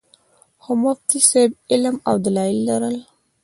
خو 0.61 0.71
مفتي 0.83 1.19
صېب 1.29 1.51
علم 1.71 1.95
او 2.07 2.15
دلائل 2.25 2.57
لرل 2.69 2.97